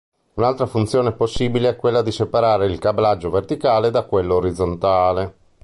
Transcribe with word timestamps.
Un'altra 0.33 0.65
funzione 0.65 1.11
possibile 1.11 1.69
è 1.69 1.75
quella 1.75 2.01
di 2.01 2.11
separare 2.11 2.65
il 2.65 2.79
cablaggio 2.79 3.29
verticale 3.29 3.91
da 3.91 4.01
quello 4.01 4.37
orizzontale. 4.37 5.35